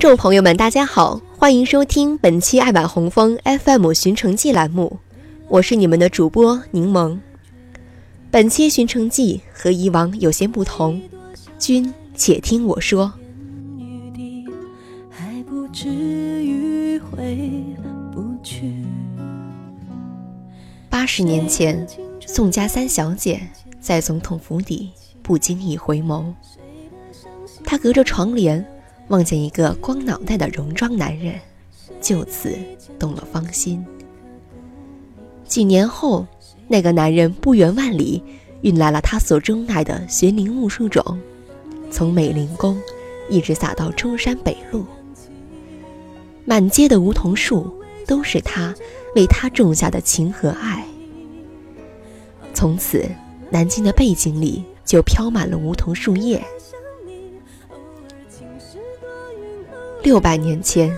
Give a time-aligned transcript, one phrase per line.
[0.00, 4.98] 听众朋友们，大家好，欢迎收听本期爱晚红枫 FM 寻城记栏目，
[5.46, 7.18] 我是你们的主播柠檬。
[8.30, 11.02] 本期寻城记和以往有些不同，
[11.58, 13.12] 君且听我说。
[20.88, 21.86] 八十年前，
[22.26, 23.38] 宋家三小姐
[23.78, 24.88] 在总统府邸
[25.22, 26.24] 不经意回眸，
[27.62, 28.66] 她隔着窗帘。
[29.10, 31.34] 梦见一个光脑袋的戎装男人，
[32.00, 32.56] 就此
[32.96, 33.84] 动了芳心。
[35.48, 36.24] 几年后，
[36.68, 38.22] 那个男人不远万里
[38.60, 41.18] 运来了他所钟爱的玄灵木树种，
[41.90, 42.80] 从美龄宫
[43.28, 44.86] 一直撒到中山北路，
[46.44, 48.72] 满街的梧桐树都是他
[49.16, 50.86] 为他种下的情和爱。
[52.54, 53.04] 从此，
[53.50, 56.40] 南京的背景里就飘满了梧桐树叶。
[60.02, 60.90] 六百年前，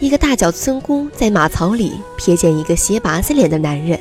[0.00, 4.00] 一个大脚村姑在马槽里瞥见一个斜拔子脸的男人，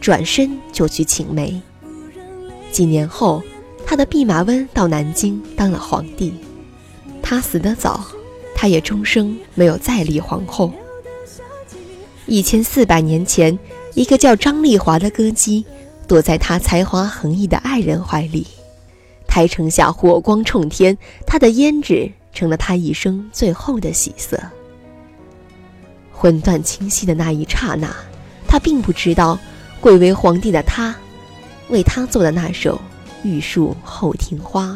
[0.00, 1.60] 转身就去请媒。
[2.70, 3.42] 几年后，
[3.84, 6.32] 他的弼马温到南京当了皇帝。
[7.20, 8.06] 他死得早，
[8.54, 10.72] 他也终生没有再立皇后。
[12.26, 13.58] 一千四百年前，
[13.94, 15.64] 一个叫张丽华的歌姬，
[16.06, 18.46] 躲在他才华横溢的爱人怀里，
[19.26, 22.12] 台城下火光冲天，他的胭脂。
[22.32, 24.40] 成了他一生最后的喜色。
[26.12, 27.94] 魂断清晰的那一刹那，
[28.46, 29.38] 他并不知道，
[29.80, 30.94] 贵为皇帝的他，
[31.68, 32.76] 为他做的那首
[33.22, 34.66] 《玉树后庭花》，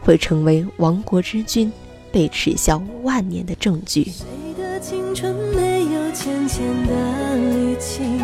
[0.00, 1.72] 会成为亡国之君
[2.12, 4.04] 被耻笑万年的证据。
[4.04, 4.24] 谁
[4.56, 6.94] 的青春没有浅浅的
[7.36, 8.20] 淤青？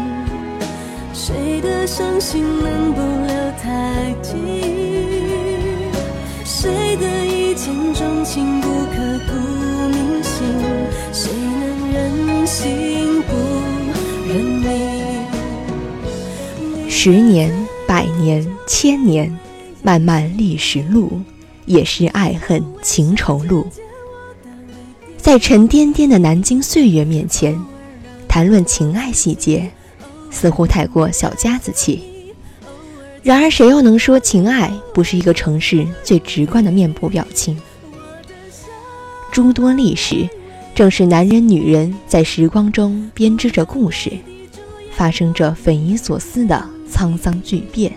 [1.12, 4.75] 谁的伤心能不留太久？
[7.66, 8.94] 谁的一见钟情不刻
[9.26, 9.32] 骨
[9.88, 10.46] 铭心？
[11.12, 13.34] 谁能忍心不
[14.28, 14.70] 认命？
[16.88, 17.52] 十年、
[17.84, 19.36] 百年、千年，
[19.82, 21.20] 漫漫历史路，
[21.64, 23.66] 也是爱恨情仇路。
[25.18, 27.60] 在沉甸甸的南京岁月面前，
[28.28, 29.68] 谈论情爱细节，
[30.30, 32.04] 似乎太过小家子气。
[33.26, 37.60] 然而，谁又能说情爱不是一个城市最直观的面部表情？
[39.32, 40.28] 诸多历史，
[40.76, 44.12] 正是男人、女人在时光中编织着故事，
[44.92, 47.92] 发生着匪夷所思的沧桑巨变。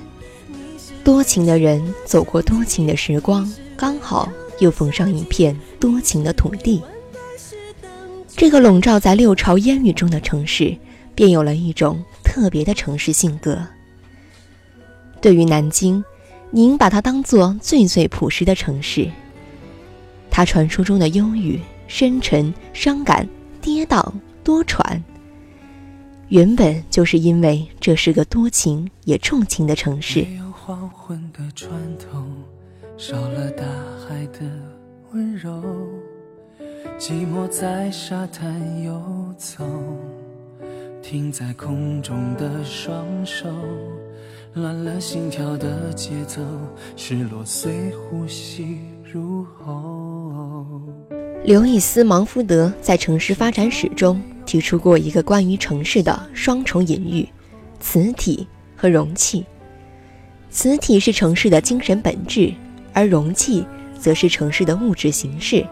[1.04, 3.48] 多情的人走过多情的时光，
[3.78, 6.82] 刚好又逢上一片多情的土地。
[8.36, 10.76] 这个笼罩在六朝烟雨中的城市，
[11.14, 13.60] 便有了一种特别的城市性格。
[15.22, 16.04] 对于南京，
[16.52, 19.10] 您把它当做最最朴实的城市。
[20.32, 23.28] 它传说中的忧郁、深沉、伤感、
[23.62, 24.12] 跌宕、
[24.44, 25.02] 多舛，
[26.30, 30.26] 原本就是因为这是个多情也重情的城市。
[30.52, 32.24] 黄昏的船头，
[32.96, 33.64] 少了大
[34.08, 34.40] 海的
[35.12, 35.64] 温柔，
[37.00, 39.66] 寂寞在沙滩游走，
[41.10, 43.50] 停在空中的双手。
[44.54, 46.40] 乱了心跳的节奏，
[46.96, 50.68] 失落随呼吸入喉。
[51.44, 57.28] 刘易斯·芒福德在《城市发展史》中提出过一个关于城市的双重隐喻：
[57.80, 59.44] 磁体和容器。
[60.52, 62.54] 磁体是城市的精神本质，
[62.94, 63.66] 而容器
[64.00, 65.66] 则是城市的物质形式。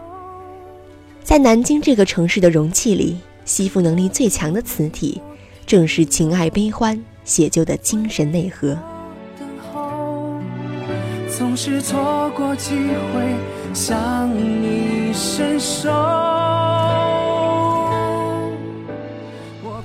[1.22, 3.16] 在南京这个城市的容器里，
[3.48, 5.20] 吸附能力最强的磁体，
[5.66, 7.02] 正是情爱悲欢。
[7.24, 8.74] 写就的精神内核。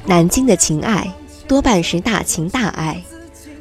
[0.06, 1.14] 南京的情爱
[1.46, 3.04] 多半是大情大爱，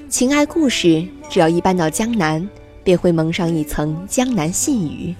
[0.08, 2.48] 情爱故事只要一搬到江南，
[2.84, 5.12] 便会蒙上一层江南细雨，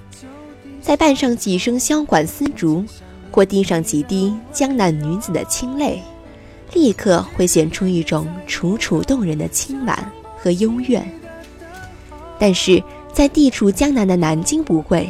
[0.81, 2.85] 再伴上几声箫管丝竹，
[3.33, 6.01] 或滴上几滴江南女子的清泪。
[6.73, 11.07] 立刻会显出一种楚楚动人的清婉和幽怨，
[12.39, 12.83] 但是
[13.13, 15.07] 在地处江南的南京不会，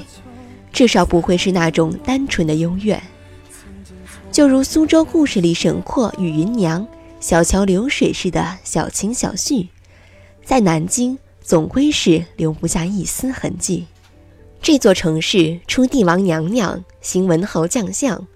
[0.73, 3.01] 至少不会是那种单纯的幽怨。
[4.33, 6.85] 就如苏州故事里沈括与芸娘
[7.21, 9.69] 小桥流水似的小情小绪，
[10.45, 13.87] 在南京总归是留不下一丝痕迹。
[14.61, 18.27] 这座城市出帝王娘娘，行文豪将相，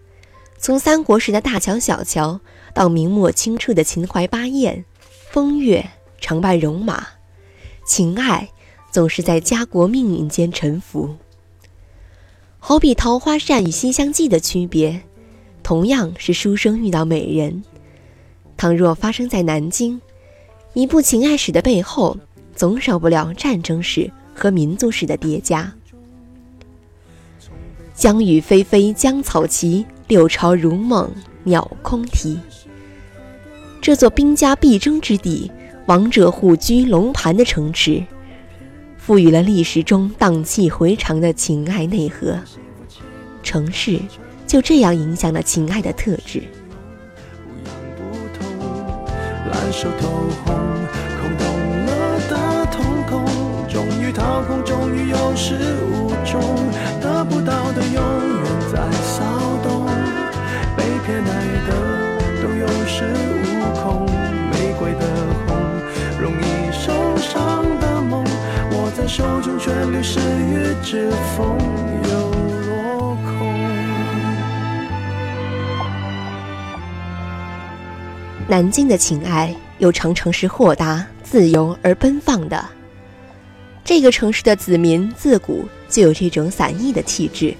[0.58, 2.40] 从三国时的大乔小乔。
[2.74, 4.84] 到明末清初的秦淮八艳，
[5.30, 5.88] 风月
[6.20, 7.06] 常伴戎马，
[7.86, 8.50] 情爱
[8.90, 11.08] 总是在家国命运间沉浮。
[12.58, 15.00] 《好比桃花扇与西厢记的区别，
[15.62, 17.64] 同样是书生遇到美人。
[18.58, 19.98] 倘若发生在南京，
[20.74, 22.18] 一部情爱史的背后，
[22.54, 25.72] 总少不了战争史和民族史的叠加。
[27.96, 31.10] 江雨霏霏江草齐，六朝如梦
[31.44, 32.38] 鸟空啼。
[33.80, 35.50] 这座兵家必争之地，
[35.86, 38.04] 王者虎踞龙盘的城池。
[38.98, 42.38] 赋予了历史中荡气回肠的情爱内核，
[43.42, 43.98] 城市
[44.46, 46.42] 就这样影响了情爱的特质。
[49.50, 50.08] 蓝手透
[50.44, 50.54] 红，
[51.18, 51.46] 空洞
[51.86, 53.24] 了的瞳孔，
[53.76, 55.54] 终于掏空，终于有始
[55.92, 56.40] 无终，
[56.98, 58.02] 得不到的永
[58.42, 59.22] 远在骚
[59.62, 59.84] 动，
[60.74, 61.28] 被偏爱
[61.68, 61.70] 的
[62.40, 63.04] 都有恃
[63.44, 63.44] 无
[63.78, 64.06] 恐，
[64.50, 65.04] 玫瑰的
[65.46, 65.54] 红，
[66.18, 68.24] 容易受伤的梦，
[68.72, 69.06] 握在。
[69.06, 71.46] 手中却流失于指缝
[72.08, 72.30] 又
[72.70, 73.30] 落空。
[78.48, 82.64] 南京的情爱又常常是豁达、自由而奔放的。
[83.86, 87.54] 这个城市的子民自古就有这种散逸的气质。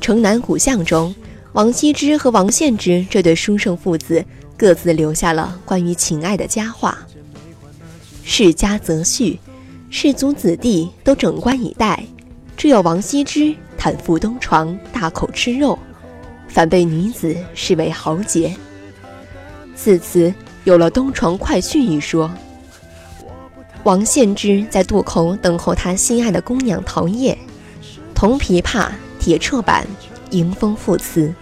[0.00, 1.12] 城南古巷中，
[1.52, 4.24] 王羲之和王献之这对书圣父子
[4.56, 6.96] 各自留下了关于情爱的佳话。
[8.22, 9.38] 世家则序。
[9.90, 12.04] 士族子弟都整冠以待，
[12.58, 15.76] 只有王羲之坦腹东床，大口吃肉，
[16.46, 18.54] 反被女子视为豪杰。
[19.74, 20.32] 自此
[20.64, 22.30] 有了“东床快婿”一说。
[23.88, 27.38] 王献之在渡口等候他心爱的姑娘陶叶，
[28.14, 29.86] 铜琵琶，铁掣板，
[30.28, 31.32] 迎风赋词。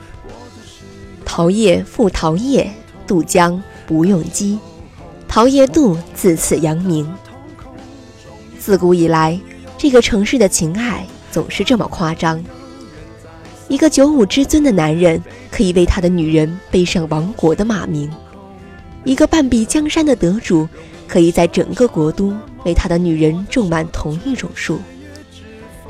[1.24, 2.70] 陶叶复桃叶，
[3.04, 4.60] 渡江不用机，
[5.26, 7.12] 陶叶渡自此扬名。
[8.60, 9.36] 自古以来，
[9.76, 12.40] 这个城市的情爱总是这么夸张。
[13.66, 15.20] 一个九五之尊的男人，
[15.50, 18.08] 可以为他的女人背上亡国的骂名；
[19.02, 20.68] 一个半壁江山的得主，
[21.06, 24.76] 可以在整个国都为他的女人种满同一种树；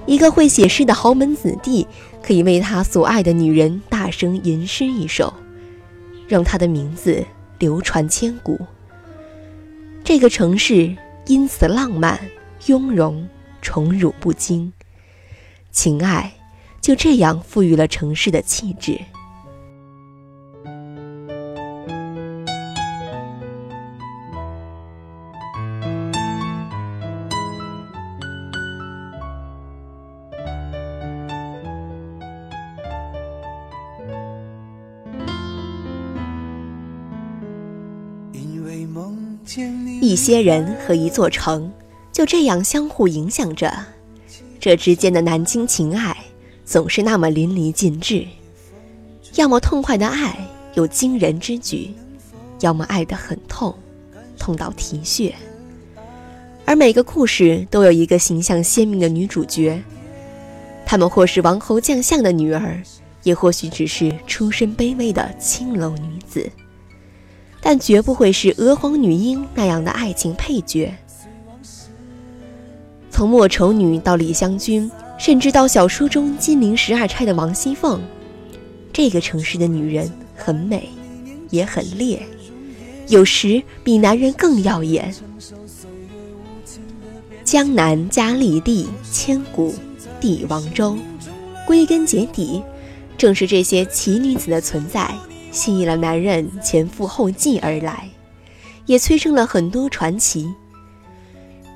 [0.06, 1.86] 一个会写诗的豪门子弟，
[2.22, 5.32] 可以为他所爱的女人大声吟诗一首，
[6.28, 7.24] 让他的名字
[7.58, 8.58] 流传千古。
[10.04, 10.96] 这个城市
[11.26, 12.20] 因此浪漫。
[12.66, 13.28] 雍容
[13.62, 14.72] 宠辱不惊，
[15.70, 16.32] 情爱
[16.80, 18.98] 就这样赋予了城市的气质。
[40.16, 41.70] 一些人和一座城。
[42.10, 43.70] 就这样相互影响着，
[44.58, 46.16] 这之间的南京情爱
[46.64, 48.26] 总是那么淋漓尽致，
[49.34, 50.34] 要么痛快的爱
[50.72, 51.90] 有惊人之举，
[52.60, 53.74] 要么爱得很痛，
[54.38, 55.34] 痛到啼血。
[56.64, 59.78] 而每个故事都有一个形象鲜明的女主角，
[60.86, 62.82] 她们或是王侯将相的女儿，
[63.22, 66.50] 也或许只是出身卑微的青楼女子，
[67.68, 70.94] 但绝不会是娥皇女英那样的爱情配角。
[73.10, 78.00] 从莫愁女到李香君，甚至到小说中金陵十二钗的王熙凤，
[78.92, 80.88] 这个城市的女人很美，
[81.50, 82.24] 也很烈，
[83.08, 85.12] 有时比男人更耀眼。
[87.42, 89.74] 江南佳丽地，千古
[90.20, 90.96] 帝王州。
[91.66, 92.62] 归根结底，
[93.18, 95.12] 正是这些奇女子的存在，
[95.56, 98.10] 吸引了男人前赴后继而来，
[98.84, 100.54] 也催生了很多传奇。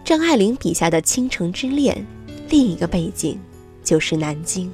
[0.04, 2.06] 张爱玲笔下的倾城之恋，
[2.50, 3.40] 另一个背景
[3.82, 4.70] 就是南京。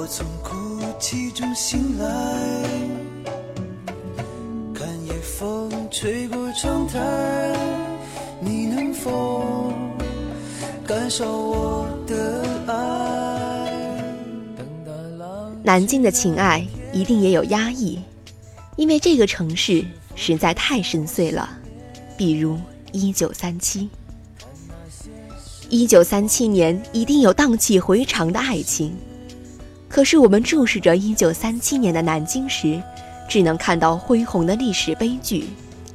[0.00, 2.06] 我从哭泣中醒来，
[4.72, 6.98] 看夜风吹过窗台。
[8.40, 9.70] 你能否
[10.86, 14.02] 感受我的爱？
[15.62, 17.98] 南京的情爱一定也有压抑，
[18.76, 19.84] 因为这个城市
[20.16, 21.58] 实在太深邃了。
[22.16, 22.58] 比如
[22.92, 23.90] 一九三七，
[25.68, 28.96] 一九三七年一定有荡气回肠的爱情，
[29.90, 32.80] 可是我们注视着一九三七年的南京时，
[33.28, 35.48] 只能看到恢宏的历史悲剧，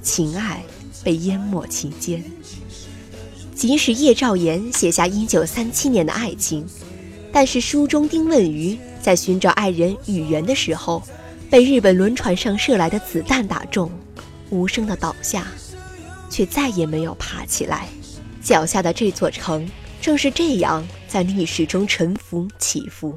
[0.04, 0.62] 情爱。
[1.04, 2.24] 被淹没其间，
[3.54, 6.66] 即使叶兆言写下1937年的爱情，
[7.32, 11.04] 但是书中丁问鱼在寻找爱人宇垣的时候，
[11.48, 13.92] 被日本轮船上射来的子弹打中，
[14.50, 15.46] 无声的倒下，
[16.28, 17.88] 却再也没有爬起来。
[18.42, 19.70] 脚下的这座城，
[20.02, 23.14] 正是这样在历史中沉浮起伏。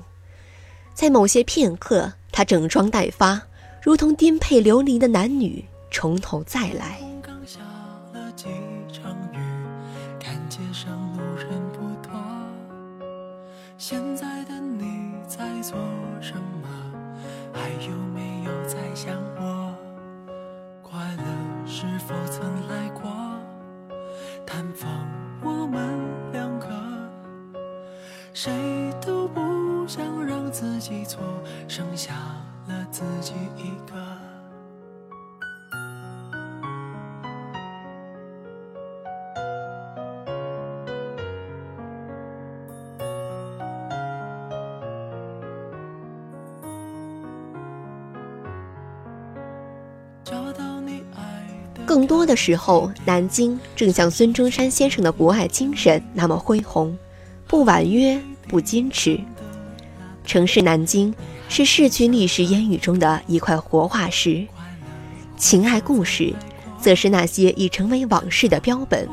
[0.99, 3.41] 在某些片刻，他整装待发，
[3.81, 6.99] 如同颠沛流离的男女，从头再来。
[13.79, 15.79] 现在的你在做
[16.21, 16.69] 什么？
[17.53, 19.73] 还有没有在想我？
[20.83, 21.25] 快乐
[21.65, 23.09] 是否曾来过？
[24.45, 24.91] 探访
[25.45, 25.81] 我们
[26.33, 26.67] 两个，
[28.35, 28.53] 谁
[30.89, 31.21] 记错，
[31.69, 32.15] 剩下
[32.67, 33.95] 了自己一个。
[51.85, 56.97] 更多的时候，南京正像孙中山先生的博爱精神那么恢宏，
[57.47, 58.19] 不婉约，
[58.49, 59.21] 不矜持。
[60.29, 61.13] 城市南京
[61.49, 64.47] 是逝去历史烟雨中的一块活化石，
[65.39, 66.35] 情爱故事，
[66.79, 69.09] 则是那些已成为往事的标本。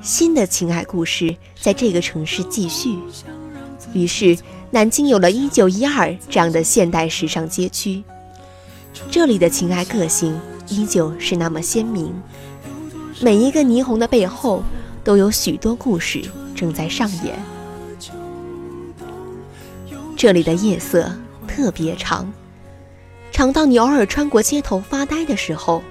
[0.00, 2.98] 新的情爱故事在这个城市继续，
[3.92, 4.34] 于是
[4.70, 8.02] 南京有了一九一二这样的现代时尚街区。
[9.10, 10.34] 这里的情爱个性。
[10.68, 12.14] 依旧是那么鲜明，
[13.20, 14.62] 每一个霓虹的背后，
[15.04, 16.22] 都有许多故事
[16.54, 17.51] 正在上演。
[20.22, 21.12] 这里的夜色
[21.48, 22.32] 特别长，
[23.32, 25.82] 长到你偶尔穿过街头发呆的时候，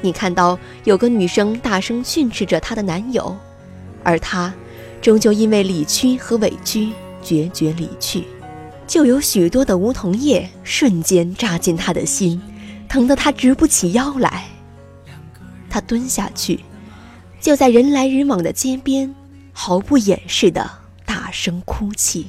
[0.00, 3.36] 你看到有个女生大声训斥着她的男友，
[4.04, 4.54] 而他
[5.02, 8.28] 终究因为理屈和委屈决绝离去，
[8.86, 12.40] 就有许多的梧桐叶瞬间扎进他的心。
[12.88, 14.46] 疼得他直不起腰来，
[15.68, 16.60] 他蹲下去，
[17.40, 19.12] 就在人来人往的街边，
[19.52, 20.70] 毫不掩饰的
[21.04, 22.28] 大声哭泣。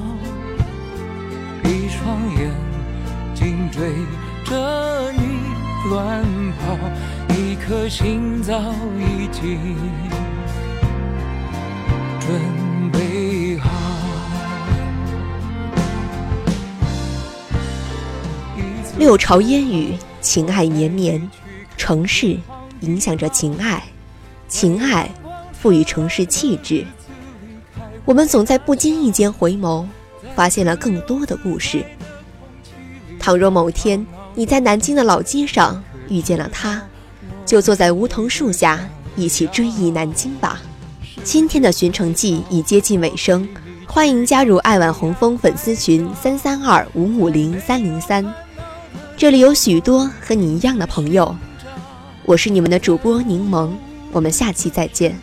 [2.03, 2.51] 双眼
[3.35, 3.93] 睛追
[4.43, 5.37] 着你
[5.87, 6.75] 乱跑，
[7.35, 8.59] 一颗心早
[8.97, 9.75] 已经
[12.19, 13.69] 准备好。
[18.97, 21.29] 六朝烟雨，情爱绵绵。
[21.77, 22.35] 城市
[22.81, 23.83] 影响着情爱，
[24.47, 25.07] 情爱
[25.53, 26.83] 赋予城市气质。
[28.05, 29.85] 我们总在不经意间回眸，
[30.35, 31.83] 发现了更多的故事。
[33.19, 36.81] 倘若某天你在南京的老街上遇见了他，
[37.45, 38.79] 就坐在梧桐树下
[39.15, 40.61] 一起追忆南京吧。
[41.23, 43.47] 今天的寻城记已接近尾声，
[43.85, 48.25] 欢迎加入爱晚红枫粉丝群三三二五五零三零三。
[49.15, 51.35] 这里有许多和你一样的朋友，
[52.25, 53.69] 我是你们的主播柠檬，
[54.11, 55.15] 我们下期再见。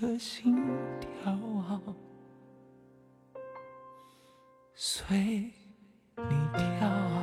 [0.00, 0.56] 的心
[0.98, 1.38] 跳
[4.74, 5.52] 随
[6.16, 7.19] 你跳。